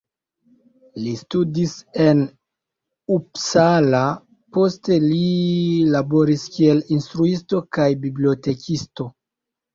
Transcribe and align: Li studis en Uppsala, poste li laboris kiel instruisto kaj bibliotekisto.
Li 1.01 1.11
studis 1.17 1.75
en 2.05 2.23
Uppsala, 3.17 4.01
poste 4.57 4.99
li 5.05 5.21
laboris 5.99 6.49
kiel 6.57 6.83
instruisto 6.99 7.63
kaj 7.79 7.89
bibliotekisto. 8.09 9.09